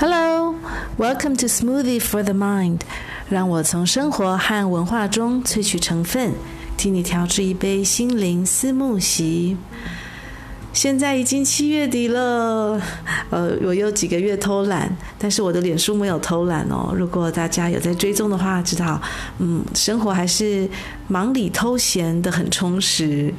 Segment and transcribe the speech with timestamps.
[0.00, 0.54] Hello,
[0.96, 2.82] welcome to Smoothie for the Mind。
[3.28, 6.34] 让我从生活和文化中萃取成分，
[6.76, 9.56] 替你调制一杯心灵思慕席。
[10.72, 12.80] 现在已经七月底了，
[13.30, 16.94] 呃，我有几个月偷懒，但是我的脸书没有偷懒哦。
[16.94, 19.02] 如果大家有在追踪的话，知道，
[19.38, 20.70] 嗯，生活还是
[21.08, 23.34] 忙里偷闲的很充实。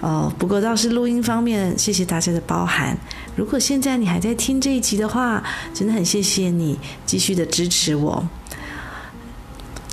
[0.00, 2.96] 哦，不过倒是录音方面，谢谢大家的包涵。
[3.38, 5.40] 如果现在你还在听这一集的话，
[5.72, 8.28] 真的很谢谢你继续的支持我。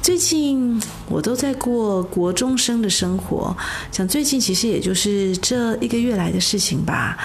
[0.02, 3.56] 最近我都在过国中生的生活，
[3.92, 7.16] 想最近其实也就是这一个月来的事情吧。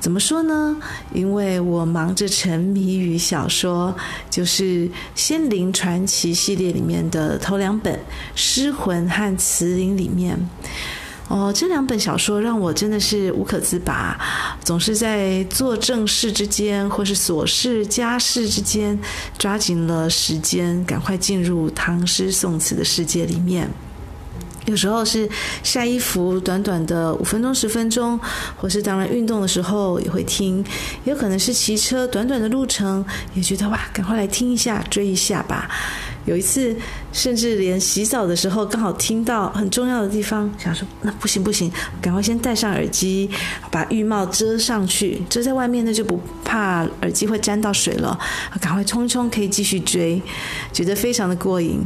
[0.00, 0.74] 怎么说呢？
[1.12, 3.94] 因为我忙着沉迷于小说，
[4.30, 7.94] 就是《仙灵传奇》系列里面的头两本
[8.34, 10.48] 《尸魂》和《慈灵》里面。
[11.32, 14.20] 哦，这两本小说让我真的是无可自拔，
[14.62, 18.98] 总是在做正事之间，或是琐事家事之间，
[19.38, 23.66] 抓紧了时间，赶快进入唐诗宋词的世界里面。
[24.66, 25.26] 有时候是
[25.62, 28.20] 晒衣服，短短的五分钟、十分钟，
[28.58, 30.62] 或是当然运动的时候也会听；
[31.04, 35.70] 有可能是骑车，短短的路程，也觉得哇，赶快来听一下，追一下吧。
[36.24, 36.74] 有一次，
[37.12, 41.70] 甚至连洗澡的时候刚好听到很重要的地方，想说那不行不行，
[42.00, 43.28] 赶快先戴上耳机，
[43.70, 48.18] 把浴帽遮上去，遮在外面那就不怕耳机会沾到水了。
[48.60, 50.22] 赶快冲一冲，可以继续追，
[50.72, 51.84] 觉得非常的过瘾。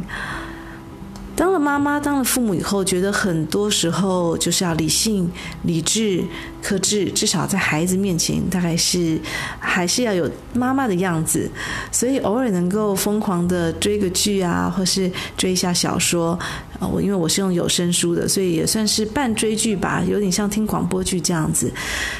[1.37, 6.23] 当了妈妈，当了父母以后，觉得很多时候就是要理性、理智、
[6.63, 9.21] 克制，至少在孩子面前，大概是
[9.59, 11.47] 还是要有妈妈的样子。
[11.91, 16.37] 所以偶尔能够疯狂的追个剧啊，或是追一下小说，
[16.79, 21.71] 呃，我因为我是用有声书的，所以也算是半追剧吧，有点像听广播剧这样子。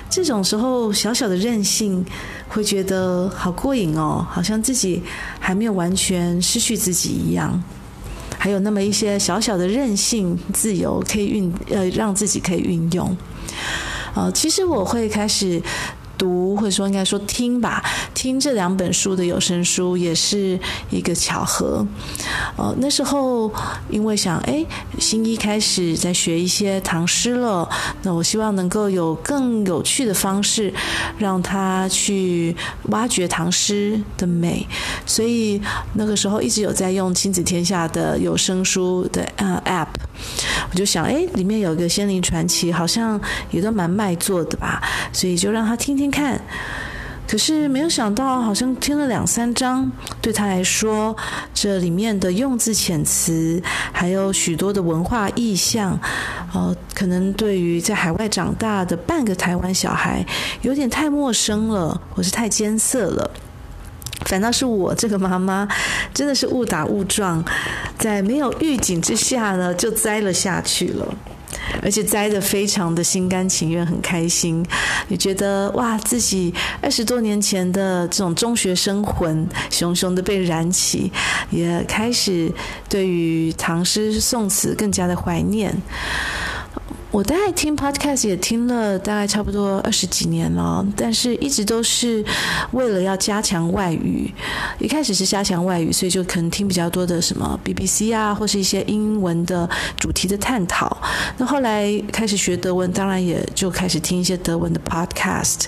[0.07, 2.05] 这种时候，小小的任性，
[2.47, 5.01] 会觉得好过瘾哦，好像自己
[5.39, 7.59] 还没有完全失去自己一样。
[8.47, 13.13] 还有那么一些小小的任性、自由，可以运呃让自己可以运用。
[14.15, 15.61] 呃，其实我会开始。
[16.17, 17.83] 读或者说应该说听吧，
[18.17, 21.85] 听这两本书的有声书也是一个巧合。
[22.55, 23.53] 呃，那时候
[23.91, 24.65] 因为想，哎，
[24.97, 27.69] 新一开始在学一些唐诗了，
[28.01, 30.73] 那我希望能够有更有趣的方式
[31.19, 32.55] 让他去
[32.85, 34.65] 挖掘唐诗的美，
[35.05, 35.61] 所以
[35.93, 39.89] 那个时候一直有在用亲子天下的有声书的呃 App。
[40.71, 44.81] 我就想，哎，里面有一个《仙灵传奇》，好像也都蛮卖座的吧，
[45.13, 46.41] 所以就让他听听看。
[47.27, 51.13] 可是没有想到，好像听了两三章，对他来说，
[51.53, 53.61] 这里面的用字遣词，
[53.91, 55.99] 还有许多的文化意象，
[56.53, 60.25] 呃，可能对于在海外长大的半个台湾小孩，
[60.61, 63.29] 有点太陌生了，或是太艰涩了。
[64.25, 65.67] 反倒是我这个妈妈，
[66.13, 67.43] 真的是误打误撞，
[67.97, 71.15] 在没有预警之下呢，就栽了下去了，
[71.81, 74.65] 而且栽得非常的心甘情愿，很开心，
[75.09, 81.11] 也觉得哇，自己二十多年前的这种中学生魂，熊熊的被燃起，
[81.49, 82.51] 也开始
[82.89, 85.75] 对于唐诗宋词更加的怀念。
[87.09, 92.23] 我大概听 podcast 也听了大概差不多二十几年了，但是一直都是
[92.71, 94.29] 为了要加强外语。
[94.77, 100.97] 一开始是加强外语，所以就可能听比较多的什么 BBC 啊，或是一些英文的主题的探讨。
[101.37, 105.65] 那后来开始学德文，当然也就开始听一些德文的 podcast。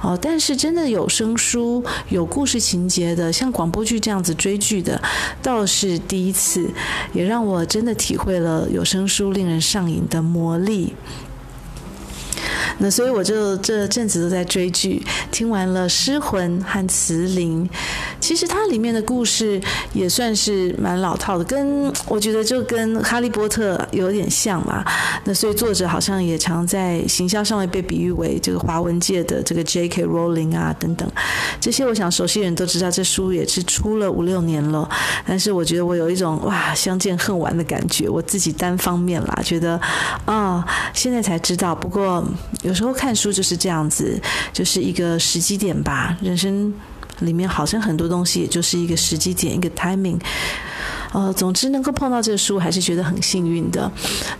[0.00, 5.00] 哦，但是真的有声书、有故事情节的，像广播剧这样子追剧的，
[5.40, 6.68] 倒是第一次，
[7.12, 10.71] 也让我真的体会了有声书令人上瘾的魔力。
[12.78, 17.68] 那所以我就这阵子都在追剧，听完了《失魂》和《慈灵》，
[18.32, 19.60] 其实它里面的故事
[19.92, 24.82] 也算是蛮老套的，跟我觉得就跟《哈利波特》有点像嘛。
[25.24, 30.06] 那所以作者好像也常在行销上面被比喻为这个华文界的这个 J.K.
[30.06, 31.06] Rowling 啊等等，
[31.60, 34.88] 这些我想熟悉人都知道，这书也是出了五六年了，
[35.26, 39.78] 但是我觉得我有一种哇相见恨晚的感觉，我自己单方面啦，觉得
[40.24, 40.64] 啊、
[40.94, 42.24] 现在才知道，不过。
[42.62, 44.18] 有时候看书就是这样子，
[44.52, 46.16] 就是一个时机点吧。
[46.22, 46.72] 人生
[47.20, 50.18] 里面好像很多东西，也就是一个时机点，一个 timing。
[51.12, 53.90] 呃，总之能够碰到这个书，还是觉得很幸运的。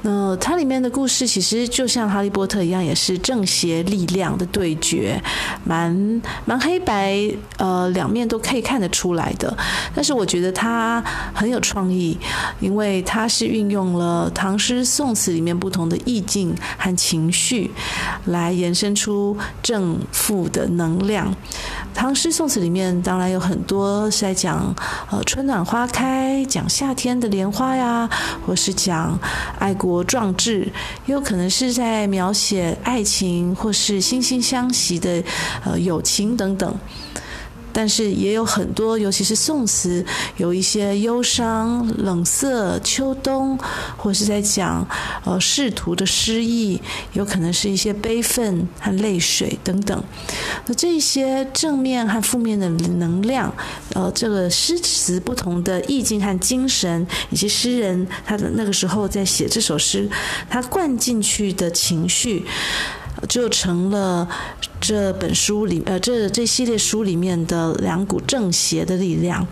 [0.03, 5.23] 那它里面的故事其实就像哈利波特一样，也是正邪力量的对决，
[5.65, 9.57] 蛮蛮黑白，呃，两面都可以看得出来的。
[9.95, 11.03] 但是我觉得它
[11.35, 12.19] 很有创意，
[12.61, 17.71] 因为它是运用了唐诗宋词里面不同的意境和情绪，
[18.27, 21.35] 来延伸出正负的能量。
[21.95, 24.75] 唐诗宋词里面当然有很多是在讲
[25.11, 28.09] 呃春暖花开，讲夏天的莲花呀，
[28.47, 29.19] 或是讲
[29.59, 30.71] 爱国壮志，
[31.07, 35.23] 也有可能是在描写爱情或是惺惺相惜的
[35.65, 36.75] 呃友情等等。
[37.73, 40.05] 但是也有很多，尤其是宋词，
[40.37, 43.59] 有一些忧伤、冷色、秋冬，
[43.97, 44.87] 或是在讲
[45.25, 46.81] 呃仕途的失意，
[47.13, 50.03] 有可能是一些悲愤和泪水等等。
[50.67, 53.53] 那这些正面和负面的能量，
[53.95, 60.09] 呃，这个诗词不同的意境和精神，以及诗人他的那个时候在写这首诗，
[60.49, 62.45] 他灌进去的情绪，
[63.29, 64.29] 就成了。
[64.85, 69.47] 这本书里，呃，这这系列书里面的两股正邪的力量，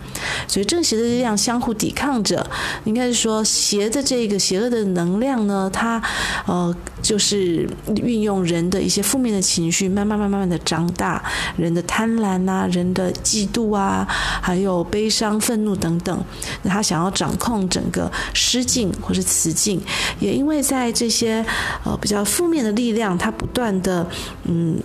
[0.51, 2.45] 所以正邪的力量相互抵抗着。
[2.83, 6.03] 应该是说，邪的这个邪恶的能量呢，它，
[6.45, 7.65] 呃，就是
[7.95, 11.23] 运用人的一些负面的情绪，慢慢慢慢的长大，
[11.55, 16.21] 人的贪婪啊，人的嫉妒啊，还有悲伤、愤怒等等。
[16.63, 19.81] 那他想要掌控整个失境或是词境，
[20.19, 21.45] 也因为在这些
[21.85, 24.05] 呃比较负面的力量，它不断的
[24.43, 24.77] 嗯。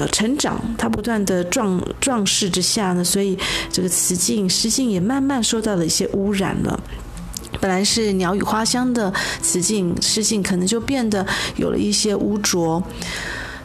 [0.00, 3.38] 呃，成长，他不断的壮壮势之下呢，所以
[3.70, 6.80] 这个词境、诗境也慢慢受到了一些污染了。
[7.60, 9.12] 本来是鸟语花香的
[9.42, 11.26] 词境、诗境，可能就变得
[11.56, 12.82] 有了一些污浊。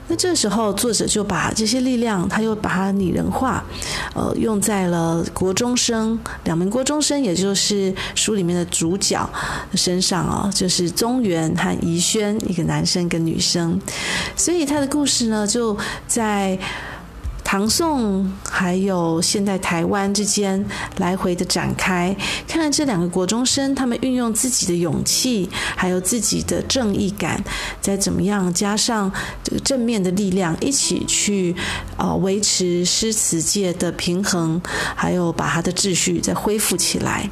[0.08, 3.64] 那这时候，作者就把这些力量，他又把它拟人化，
[4.14, 9.28] 呃，用在了国中生两名国中生，也就是书里面的主角
[9.74, 13.80] 身上啊、哦，就是宗元和宜轩，一个男生跟女生，
[14.36, 16.58] 所以他的故事呢，就在。
[17.56, 20.66] 唐宋还有现代台湾之间
[20.98, 22.14] 来回的展开，
[22.46, 27.42] 看看这两个国中生，他们运用自己的勇气，还有自己的正义感，
[27.80, 29.10] 再怎么样加上
[29.42, 31.56] 这个正面的力量，一起去
[31.96, 34.62] 呃维持诗词界的平衡，
[34.94, 37.30] 还有把它的秩序再恢复起来。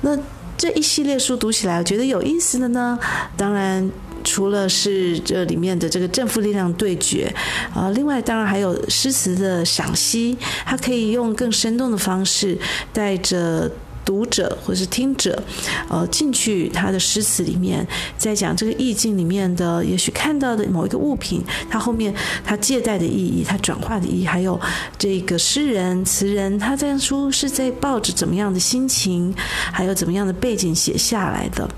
[0.00, 0.18] 那
[0.58, 2.98] 这一系列书读起来，我觉得有意思的呢，
[3.36, 3.88] 当然。
[4.26, 7.32] 除了是这里面的这个正负力量对决，
[7.72, 12.58] 啊，另外当然还有诗词的赏析，它可以用更生动的方式
[12.92, 13.70] 带着
[14.04, 15.40] 读者或是听者，
[15.88, 17.86] 呃，进去他的诗词里面，
[18.18, 22.12] 在讲这个意境里面的，也许看到的某一个物品，它后面
[22.44, 24.60] 它借代的意义，它转化的意义，还有
[24.98, 29.32] 这个诗人词人他这样书是在抱着怎么样的心情，
[29.72, 31.68] 还有怎么样的背景写下来的。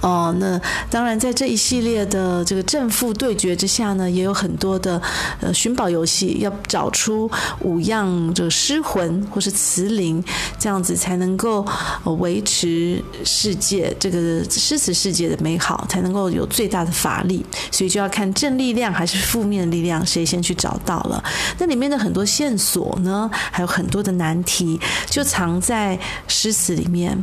[0.00, 0.60] 哦，那
[0.90, 5.00] 当然，在这一系列的这个正负对决之下呢，也有很多的
[5.40, 7.28] 呃寻宝游戏，要找出
[7.62, 10.22] 五样这个诗魂或是词灵，
[10.58, 11.66] 这样子才能够
[12.20, 17.44] 维持世界这个诗词世界的美好，才能够有最大的法力。
[17.72, 21.22] 所以就要看正力量还是负面力量，谁先去找到了。
[21.58, 24.80] 那里面的很多线索呢，还有很多的难题，
[25.10, 25.98] 就藏在
[26.28, 27.22] 诗词里面。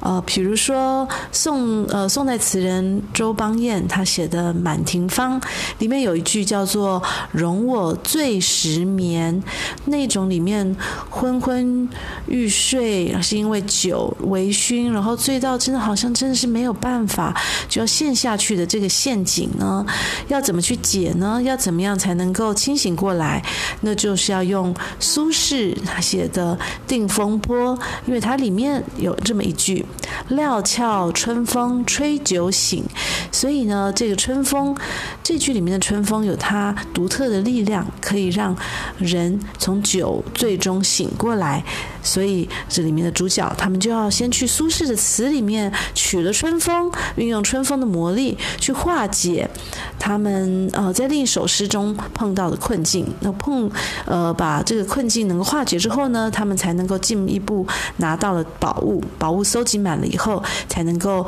[0.00, 5.40] 呃，比如说宋呃宋代词人周邦彦他写的《满庭芳》
[5.78, 7.02] 里面有一句叫做
[7.32, 9.42] “容我醉时眠”，
[9.86, 10.76] 那种里面
[11.10, 11.88] 昏昏
[12.26, 17.34] 欲睡，是因为酒微醺，然后醉到真的好像真的是没有办法
[17.68, 19.84] 就要陷下去的这个陷阱呢，
[20.28, 21.40] 要怎么去解呢？
[21.42, 23.42] 要怎么样才能够清醒过来？
[23.80, 27.76] 那就是要用苏轼他写的《定风波》，
[28.06, 29.84] 因为它里面有这么一句
[30.28, 32.82] ：“料峭春风。”吹酒醒，
[33.30, 34.76] 所以呢，这个春风
[35.22, 38.56] 这句里面的春风有它独特的力量，可以让
[38.98, 41.62] 人从酒醉中醒过来。
[42.04, 49.50] 所以这里面的主角他们就要先去苏轼的词里面取了春风，运用春风的魔力去化解
[49.98, 53.06] 他们呃在另一首诗中碰到的困境。
[53.20, 53.68] 那碰
[54.04, 61.26] 呃把这个困境能够化解之后呢，他们才能够进一步拿到了宝物，宝物搜集满了以后，才能够。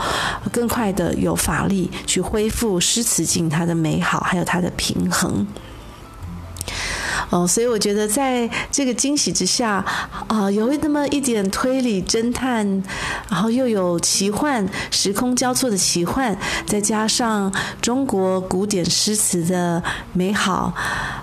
[0.53, 5.47] 更快的有法力去恢复诗词境它的美好，还有它的平衡。
[7.31, 9.85] 哦，所以我觉得在这个惊喜之下，
[10.29, 12.65] 啊、有那么一点推理侦探，
[13.29, 20.73] 然后又有奇幻时空交错的奇幻，再加上中国古典诗词的美好。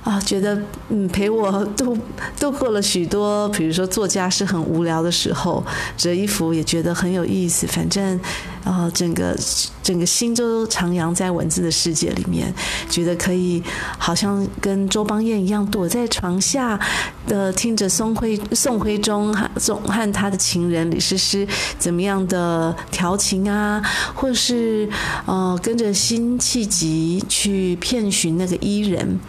[0.04, 1.98] 啊，觉得嗯陪我度
[2.38, 5.64] 度过了许多，比如说作家是很无聊的时候，
[5.96, 7.66] 折衣服也觉得很有意思。
[7.66, 8.20] 反正。
[8.64, 9.38] 然后整个
[9.82, 12.54] 整个心都徜徉在文字的世界里面，
[12.90, 13.62] 觉得可以
[13.98, 16.80] 好像跟周邦彦一样躲在床下
[17.28, 23.82] 呃听着宋徽宋徽宗宋和他的情人李师师怎么样的调情啊，
[24.16, 24.90] 或是
[25.26, 29.20] 呃跟着辛弃疾去遍寻那个伊人，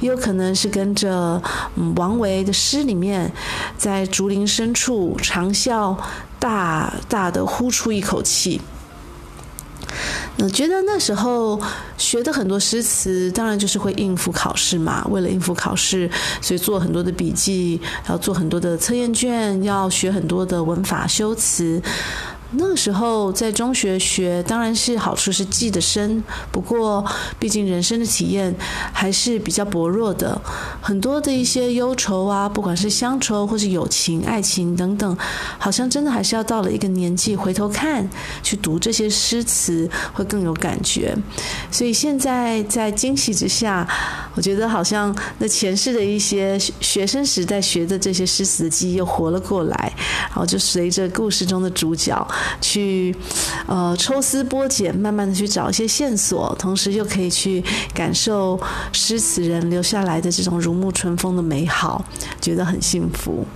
[0.00, 1.40] 也有可能是跟着
[1.96, 3.30] 王维的诗里面，
[3.76, 5.96] 在竹林深处长啸
[6.38, 8.60] 大大的呼出一口气。
[10.42, 11.60] 我觉得那时候
[11.98, 15.06] 学的很多诗词，当然就是会应付考试嘛。
[15.10, 21.80] 为了应付考试，所以做很多的笔记，要做很多的测验卷，要学很多的文法修辞。
[22.52, 27.04] 那个时候在中学学，当然是好处是记得深，不过
[27.38, 28.54] 毕竟人生的体验
[28.92, 30.40] 还是比较薄弱的，
[30.80, 35.16] 很多的一些忧愁啊，不管是乡愁或是友情、爱情等等，
[35.58, 38.08] 好像真的还是要到了一个年纪回头看，
[38.42, 41.16] 去读这些诗词会更有感觉。
[41.70, 43.86] 所以现在在惊喜之下，
[44.34, 49.92] 我觉得好像那前世的一些学生时代学的这些诗词的记忆又活了过来，
[50.28, 52.26] 然后就随着故事中的主角。
[52.60, 53.14] 去，
[53.66, 57.62] 呃，抽丝剥茧，慢慢的去找一些线索，同时又可以去
[57.94, 58.60] 感受
[58.92, 62.04] 诗词人留下来的这种如沐春风的美好，
[62.40, 63.46] 觉得很幸福。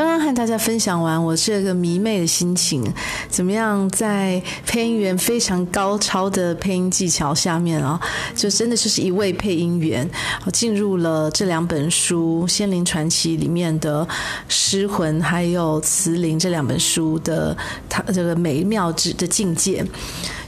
[0.00, 2.90] 刚刚和大家分享完我这个迷妹的心情，
[3.28, 3.86] 怎么样？
[3.90, 8.00] 在配音员非常高超的配音技巧下面啊，
[8.34, 10.10] 就真的就是一位配音员，
[10.54, 14.08] 进入了这两本书《仙灵传奇》里面的
[14.48, 17.54] 诗魂，还有词灵这两本书的
[17.86, 19.84] 他这个美妙之的境界，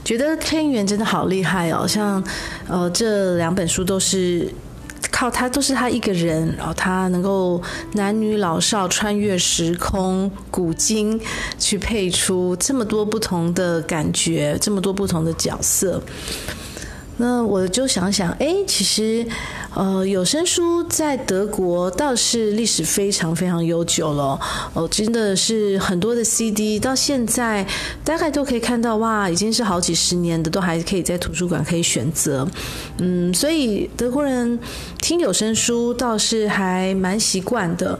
[0.03, 1.87] 觉得配音员真的好厉害哦！
[1.87, 2.23] 像
[2.67, 4.51] 呃这两本书都是。
[5.13, 7.61] 靠他都是他一个人，然后他能够
[7.93, 11.21] 男女老少穿越时空古今，
[11.59, 16.01] 去配出这么多不同的感觉，这么多不同的角色。
[17.17, 19.23] 那我就想想，哎，其实，
[19.75, 24.39] 呃，有声书在德国倒是历史非常非常悠久了，
[24.73, 27.65] 哦，真的是很多的 CD 到现在
[28.03, 32.47] 大概都可以看到，哇，已经是好几十年的，都还可以在图书馆可以选择，
[32.99, 34.59] 嗯，所以德国人
[35.01, 37.99] 听有声书倒是还蛮习惯的。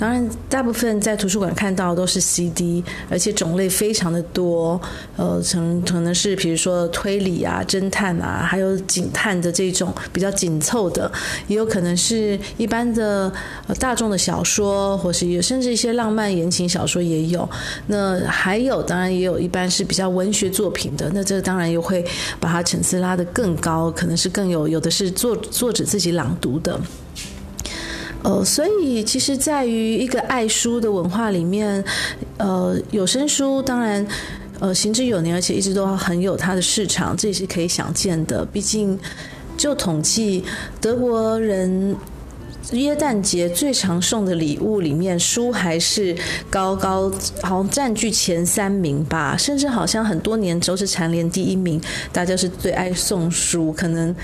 [0.00, 4.80] 当然，大部分在图书馆看到都是 CD，而且种类非常的多。
[5.16, 11.12] 呃，成可能是比如说推理啊、侦探啊，还有警探的这种比较紧凑的，
[11.48, 13.30] 也有可能是一般的
[13.78, 17.46] 大众的小说，或是有甚至一些浪漫言情小说也有。
[17.88, 21.10] 那还有，当然也有一般是比较文学作品的。
[21.12, 22.02] 那这当然又会
[22.40, 26.80] 把它层次拉得更高，可能是更有有的是作作者自己朗读的。
[28.22, 31.82] 呃，所以其实，在于一个爱书的文化里面，
[32.38, 34.06] 呃，有声书当然，
[34.58, 38.44] 呃，行之有年，而且一直都很有它的市场，这也是可以想见的。
[38.44, 38.98] 毕竟，
[39.56, 40.44] 就统计，
[40.80, 41.96] 德国人。
[42.72, 46.16] 耶诞节最常送的礼物里面，书还是
[46.48, 47.10] 高高
[47.42, 51.80] 好像占据前三名吧，甚至好像很多年都是蝉联第一名。
[52.12, 54.14] 大家是最爱送书，可能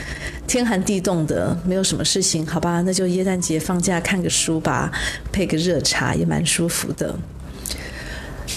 [0.46, 4.92] 天寒地冻的，没有什么事情，好吧，那就耶诞节放假看个书吧，
[5.32, 7.14] 配个热茶也蛮舒服的。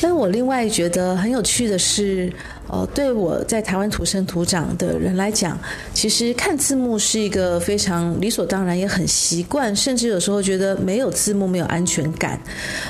[0.01, 2.31] 但我另外觉得很有趣的是，
[2.69, 5.57] 呃，对我在台湾土生土长的人来讲，
[5.93, 12.39] 其实看字幕是一个非常理所当然，也很习惯，甚至有时候觉得没有字幕没有安全感。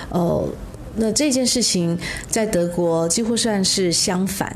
[0.10, 0.48] 呃，
[0.96, 1.98] 那这件事情
[2.30, 4.54] 在德国几乎算是相反，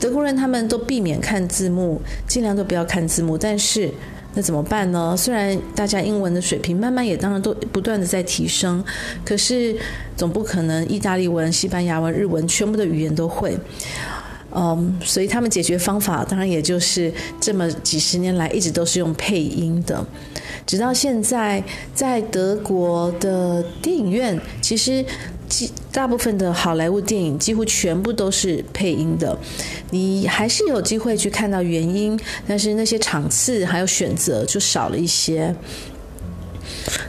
[0.00, 3.90] 德国人他们都避免看字幕，尽量都不要看字幕，但是。
[4.34, 5.14] 那怎么办呢？
[5.14, 8.82] 虽然大家英文的水平慢慢也当然都不断的在提升，
[9.26, 9.76] 可是
[10.16, 13.54] 总不可能意大利文、西班牙文、日文全部的语言都会。
[14.54, 20.04] 嗯，所以他们解决方法当然也就是这么几十年来一直都是用配音的，
[20.66, 21.62] 直到现在
[21.94, 25.04] 在德国的电影院其实。
[25.92, 29.36] 大部分的好莱坞电影几乎全部都是配音的，
[29.90, 32.18] 你还是有机会去看到原音，
[32.48, 35.54] 但是那些场次还有选择就少了一些。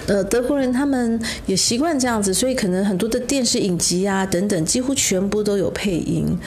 [0.07, 6.37] 呃，德国人他们也习惯这样子，所以可能很多的电视影集啊等等，几乎全部都有配音。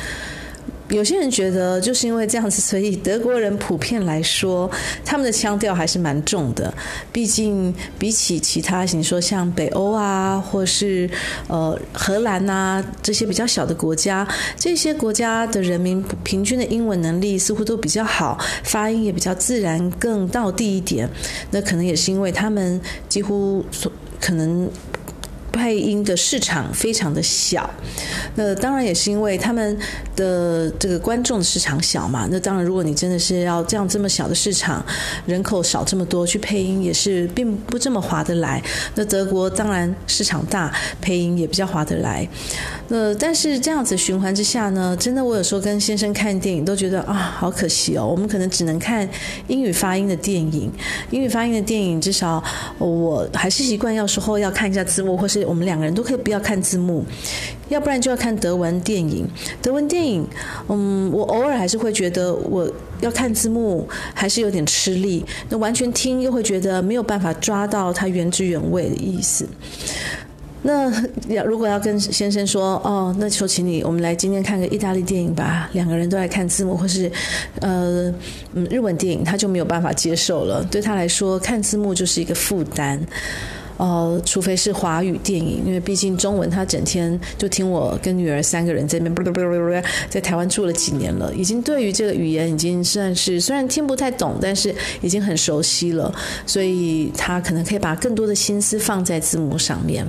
[0.89, 4.71] 有些人觉得就是因为这样子，所以德国人普遍来说，
[5.05, 6.73] 他们的腔调还是蛮重的。
[7.13, 11.11] 毕竟比起其他，你说像北欧啊，或是
[11.49, 14.27] 呃荷兰啊这些比较小的国家，
[14.57, 21.09] 这些国家的人民平均的英文能力似乎都比较好，发音也比较自然，更到地一点。
[21.51, 23.91] 那可能也是因为他们几乎所
[24.21, 24.71] 可能。
[25.57, 27.69] 配音的市场非常的小，
[28.35, 29.77] 那当然也是因为他们
[30.15, 32.29] 的这个观众的市场小嘛。
[32.31, 34.85] 那当然，如果你真的是要这样这么小的市场，
[35.25, 38.63] 人口少这么多去配音，也是并不这么划得来。
[38.95, 40.71] 那德国当然市场大，
[41.01, 42.29] 配音也比较划得来。
[42.89, 49.09] 那但是这样子循环之下呢，真的我有时候跟先生看电影都觉得啊，好可惜哦，我们可能只能看
[49.49, 50.71] 英语发音的电影。
[51.11, 52.45] 英语发音的电影至少
[52.79, 55.46] 我还是习惯要时候要看一下字幕，或是。
[55.47, 57.05] 我们两个人都可以不要看字幕，
[57.69, 59.27] 要不然就要看德文电影。
[59.63, 60.27] 德文电影，
[60.69, 65.25] 嗯，我偶尔还是会觉得我要看字幕还是有点吃力。
[65.49, 69.47] 那完全听又会觉得没有办法抓到它原汁原味的意思。
[70.63, 70.91] 那
[71.29, 75.71] 要如果要跟先生说，哦，那求请你，我们来今天看个意大利电影吧。
[75.75, 77.09] 两个人都来看字幕，或是
[77.61, 78.13] 呃，
[78.53, 80.65] 嗯，日文电影，他就没有办法接受了。
[80.65, 83.01] 对他来说，看字幕就是一个负担。
[83.79, 96.11] 呃，除非是华语电影，因为毕竟中文他整天就听我跟女儿三个人在那边，在台湾住了几年了，已经对于这个语言已经算是虽然听不太懂，但是已经很熟悉了，
[96.47, 100.07] 所以他可能可以把更多的心思放在字幕上面。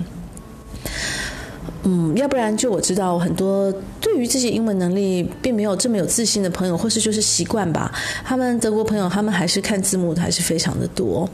[1.84, 7.94] 嗯，要不然就我知道很多对于自己英文能力并没有这么有自信的朋友，或是就是习惯吧，
[8.24, 11.30] 他们德国朋友他们还是看字幕的还是非常的多。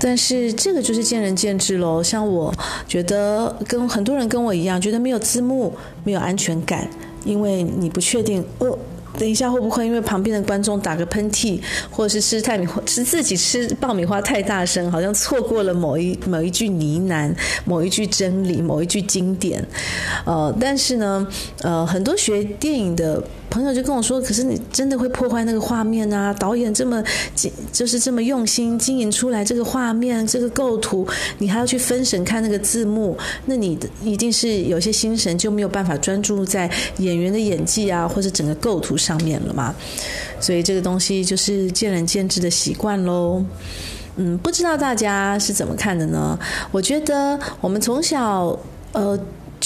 [0.00, 2.02] 但是这个就是见仁见智喽。
[2.02, 2.52] 像我
[2.86, 5.74] 觉得跟很多人跟我一样，觉得没有字幕
[6.04, 6.88] 没有安全感，
[7.24, 8.78] 因为你不确定哦，
[9.18, 19.64] 等一下会不会因为旁边的观众打个喷嚏，或者是吃太米，吃自己吃爆米花太大声，好像错过了某一某一句呢喃、某一句真理、某一句经典。
[20.24, 21.26] 呃，但是呢，
[21.62, 23.22] 呃，很多学电影的。
[23.50, 26.32] 朋友就跟我说：“可是你真的会破坏那个画面啊！
[26.34, 27.02] 导演这么
[27.72, 31.06] 就是这么用心经营出来这个画面、这个构图，
[31.38, 39.74] 你还要去分神看那个字幕，那你一定是有些心神就没有办法专注在演员的演技啊，或者整个构图上面了嘛。
[40.38, 43.44] 所以这个东西就是见仁见智的习惯喽。
[44.16, 46.38] 嗯，不知道大家是怎么看的呢？
[46.70, 48.58] 我觉得我们从小
[48.92, 49.18] 呃。”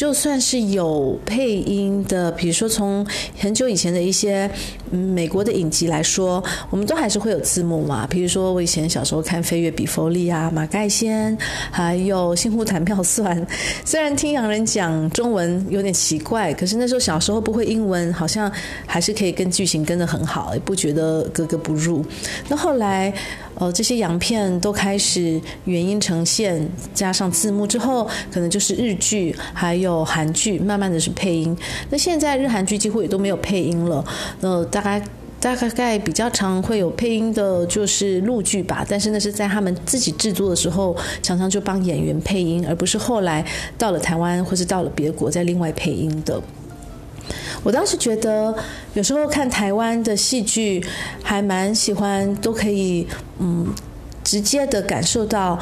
[0.02, 3.06] 就算是有配音的，比如说从
[3.38, 4.50] 很久以前的一些
[4.92, 8.06] 美国的影集来说，我们都还是会有字幕嘛。
[8.06, 11.36] 比如说我以前小时候看《飞越比佛利》啊，《马盖先》，
[11.70, 13.40] 还有《新湖谈妙算》。
[13.84, 18.52] 虽然听洋人讲中文有点奇怪，可是那时候小时候不会英文，好像
[18.86, 22.04] 还是可以跟剧情跟得很好，也不觉得格格不入。
[22.48, 23.12] 那后来。
[23.54, 31.54] 呃，这些洋片都开始原音呈现，加上字幕之后，可能就是日剧，还有韩剧，慢慢的是配音。
[31.90, 34.02] 那现在日韩剧几乎也都没有配音了。
[34.40, 35.02] 呃，大概
[35.40, 38.84] 大概比较常会有配音的，就是录剧吧。
[38.88, 43.44] 但是那是在他们自己制作的时候，常常就帮演员配音，而不是后来
[43.78, 46.42] 到了台湾或是到了别国再另外配音的。
[47.62, 48.54] 我当时觉得，
[48.94, 50.84] 有时候看台湾的戏剧，
[51.22, 53.06] 还蛮喜欢，都可以，
[53.38, 53.72] 嗯，
[54.32, 55.58] 直接的感受到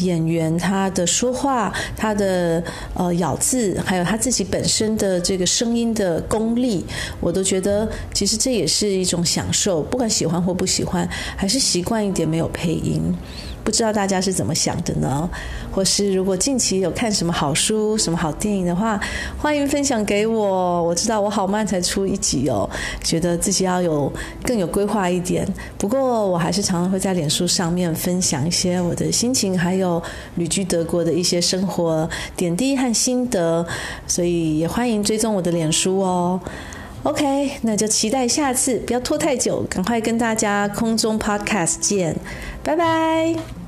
[0.00, 6.82] 演员他的说话，他的呃咬字，还有他自己本身的这个声音的功力，
[7.20, 9.82] 我都觉得其实这也是一种享受。
[9.82, 13.14] 不管喜欢或不喜欢，还是习惯一点没有配音。
[13.66, 15.28] 不知道大家是怎么想的呢？
[15.72, 18.98] 或是如果近期有看什么好书、什么好电影的话，
[19.36, 20.84] 欢迎分享给我。
[20.84, 22.70] 我知道我好慢才出一集哦，
[23.02, 24.10] 觉得自己要有
[24.44, 25.44] 更有规划一点。
[25.76, 30.00] 不过我还是常常会在脸书上面分享一些我的心情，还有
[30.36, 33.66] 旅居德国的一些生活点滴和心得，
[34.06, 36.40] 所以也欢迎追踪我的脸书哦。
[37.06, 42.16] OK，那就期待下次，不要拖太久，赶快跟大家空中 Podcast 见，
[42.64, 43.65] 拜拜。